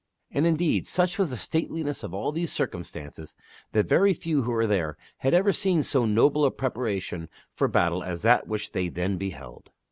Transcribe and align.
And 0.31 0.47
indeed, 0.47 0.87
such 0.87 1.19
was 1.19 1.29
the 1.29 1.37
stateliness 1.37 2.01
of 2.01 2.11
all 2.11 2.31
these 2.31 2.51
circumstances 2.51 3.35
that 3.71 3.85
very 3.87 4.15
few 4.15 4.41
who 4.41 4.49
were 4.49 4.65
there 4.65 4.97
had 5.17 5.35
ever 5.35 5.53
seen 5.53 5.83
so 5.83 6.05
noble 6.07 6.43
a 6.43 6.49
preparation 6.49 7.29
for 7.53 7.67
battle 7.67 8.01
as 8.03 8.23
that 8.23 8.47
which 8.47 8.71
they 8.71 8.89
then 8.89 9.19
beheld. 9.19 9.69